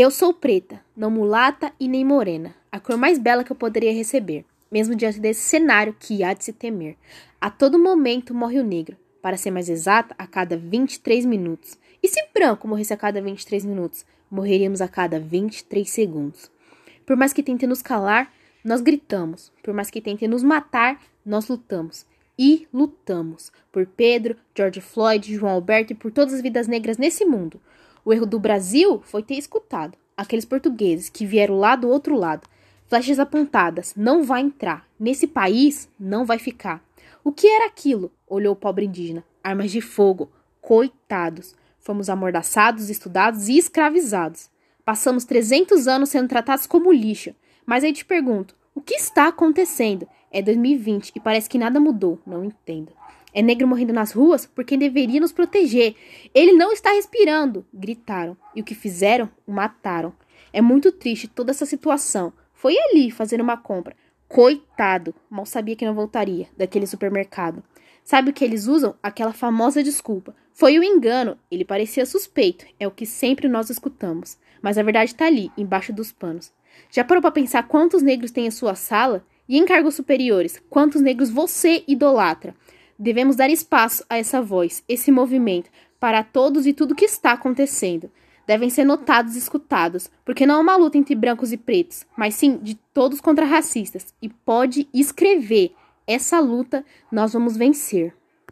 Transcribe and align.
Eu 0.00 0.12
sou 0.12 0.32
preta, 0.32 0.80
não 0.96 1.10
mulata 1.10 1.72
e 1.80 1.88
nem 1.88 2.04
morena, 2.04 2.54
a 2.70 2.78
cor 2.78 2.96
mais 2.96 3.18
bela 3.18 3.42
que 3.42 3.50
eu 3.50 3.56
poderia 3.56 3.92
receber, 3.92 4.44
mesmo 4.70 4.94
diante 4.94 5.18
desse 5.18 5.40
cenário 5.40 5.92
que 5.98 6.22
há 6.22 6.32
de 6.32 6.44
se 6.44 6.52
temer. 6.52 6.94
A 7.40 7.50
todo 7.50 7.80
momento 7.80 8.32
morre 8.32 8.60
o 8.60 8.64
negro, 8.64 8.96
para 9.20 9.36
ser 9.36 9.50
mais 9.50 9.68
exata, 9.68 10.14
a 10.16 10.24
cada 10.24 10.56
23 10.56 11.26
minutos. 11.26 11.76
E 12.00 12.06
se 12.06 12.24
branco 12.32 12.68
morresse 12.68 12.92
a 12.92 12.96
cada 12.96 13.20
23 13.20 13.64
minutos? 13.64 14.06
Morreríamos 14.30 14.80
a 14.80 14.86
cada 14.86 15.18
23 15.18 15.90
segundos. 15.90 16.48
Por 17.04 17.16
mais 17.16 17.32
que 17.32 17.42
tentem 17.42 17.68
nos 17.68 17.82
calar, 17.82 18.32
nós 18.62 18.80
gritamos. 18.80 19.50
Por 19.64 19.74
mais 19.74 19.90
que 19.90 20.00
tentem 20.00 20.28
nos 20.28 20.44
matar, 20.44 21.02
nós 21.26 21.48
lutamos. 21.48 22.06
E 22.38 22.68
lutamos. 22.72 23.50
Por 23.72 23.84
Pedro, 23.84 24.36
George 24.56 24.80
Floyd, 24.80 25.34
João 25.34 25.54
Alberto 25.54 25.92
e 25.92 25.96
por 25.96 26.12
todas 26.12 26.34
as 26.34 26.40
vidas 26.40 26.68
negras 26.68 26.98
nesse 26.98 27.24
mundo. 27.24 27.60
O 28.08 28.12
erro 28.14 28.24
do 28.24 28.38
Brasil 28.38 29.02
foi 29.04 29.22
ter 29.22 29.34
escutado 29.34 29.98
aqueles 30.16 30.46
portugueses 30.46 31.10
que 31.10 31.26
vieram 31.26 31.58
lá 31.58 31.76
do 31.76 31.90
outro 31.90 32.16
lado. 32.16 32.48
Flechas 32.86 33.18
apontadas, 33.18 33.92
não 33.94 34.24
vai 34.24 34.40
entrar. 34.40 34.88
Nesse 34.98 35.26
país, 35.26 35.90
não 36.00 36.24
vai 36.24 36.38
ficar. 36.38 36.82
O 37.22 37.30
que 37.30 37.46
era 37.46 37.66
aquilo? 37.66 38.10
Olhou 38.26 38.54
o 38.54 38.56
pobre 38.56 38.86
indígena. 38.86 39.22
Armas 39.44 39.70
de 39.70 39.82
fogo. 39.82 40.32
Coitados. 40.58 41.54
Fomos 41.80 42.08
amordaçados, 42.08 42.88
estudados 42.88 43.46
e 43.50 43.58
escravizados. 43.58 44.48
Passamos 44.86 45.26
300 45.26 45.86
anos 45.86 46.08
sendo 46.08 46.30
tratados 46.30 46.66
como 46.66 46.90
lixo. 46.90 47.34
Mas 47.66 47.84
aí 47.84 47.92
te 47.92 48.06
pergunto, 48.06 48.56
o 48.74 48.80
que 48.80 48.94
está 48.94 49.28
acontecendo? 49.28 50.08
É 50.30 50.40
2020 50.40 51.12
e 51.14 51.20
parece 51.20 51.46
que 51.46 51.58
nada 51.58 51.78
mudou. 51.78 52.18
Não 52.26 52.42
entendo. 52.42 52.90
É 53.38 53.42
negro 53.42 53.68
morrendo 53.68 53.92
nas 53.92 54.10
ruas 54.10 54.46
por 54.46 54.64
quem 54.64 54.76
deveria 54.76 55.20
nos 55.20 55.30
proteger. 55.30 55.94
Ele 56.34 56.54
não 56.54 56.72
está 56.72 56.90
respirando! 56.90 57.64
Gritaram. 57.72 58.36
E 58.52 58.60
o 58.60 58.64
que 58.64 58.74
fizeram? 58.74 59.30
O 59.46 59.52
mataram. 59.52 60.12
É 60.52 60.60
muito 60.60 60.90
triste 60.90 61.28
toda 61.28 61.52
essa 61.52 61.64
situação. 61.64 62.32
Foi 62.52 62.76
ali 62.76 63.12
fazer 63.12 63.40
uma 63.40 63.56
compra. 63.56 63.94
Coitado! 64.26 65.14
Mal 65.30 65.46
sabia 65.46 65.76
que 65.76 65.86
não 65.86 65.94
voltaria 65.94 66.48
daquele 66.56 66.84
supermercado. 66.84 67.62
Sabe 68.02 68.30
o 68.30 68.32
que 68.32 68.44
eles 68.44 68.66
usam? 68.66 68.96
Aquela 69.00 69.32
famosa 69.32 69.84
desculpa. 69.84 70.34
Foi 70.52 70.76
um 70.76 70.82
engano. 70.82 71.38
Ele 71.48 71.64
parecia 71.64 72.04
suspeito. 72.06 72.66
É 72.80 72.88
o 72.88 72.90
que 72.90 73.06
sempre 73.06 73.46
nós 73.46 73.70
escutamos. 73.70 74.36
Mas 74.60 74.76
a 74.78 74.82
verdade 74.82 75.12
está 75.12 75.26
ali, 75.26 75.52
embaixo 75.56 75.92
dos 75.92 76.10
panos. 76.10 76.52
Já 76.90 77.04
parou 77.04 77.22
para 77.22 77.30
pensar 77.30 77.68
quantos 77.68 78.02
negros 78.02 78.32
tem 78.32 78.46
em 78.48 78.50
sua 78.50 78.74
sala? 78.74 79.24
E 79.48 79.56
em 79.56 79.64
cargos 79.64 79.94
superiores, 79.94 80.60
quantos 80.68 81.00
negros 81.00 81.30
você 81.30 81.84
idolatra? 81.86 82.52
Devemos 82.98 83.36
dar 83.36 83.48
espaço 83.48 84.04
a 84.10 84.18
essa 84.18 84.42
voz, 84.42 84.82
esse 84.88 85.12
movimento, 85.12 85.70
para 86.00 86.24
todos 86.24 86.66
e 86.66 86.72
tudo 86.72 86.94
que 86.94 87.04
está 87.04 87.32
acontecendo. 87.32 88.10
Devem 88.46 88.70
ser 88.70 88.84
notados 88.84 89.36
e 89.36 89.38
escutados, 89.38 90.10
porque 90.24 90.46
não 90.46 90.56
é 90.56 90.58
uma 90.58 90.76
luta 90.76 90.98
entre 90.98 91.14
brancos 91.14 91.52
e 91.52 91.56
pretos, 91.56 92.06
mas 92.16 92.34
sim 92.34 92.56
de 92.56 92.74
todos 92.94 93.20
contra 93.20 93.44
racistas. 93.44 94.14
E 94.20 94.28
pode 94.28 94.88
escrever: 94.92 95.74
essa 96.06 96.40
luta 96.40 96.84
nós 97.12 97.34
vamos 97.34 97.56
vencer. 97.56 98.14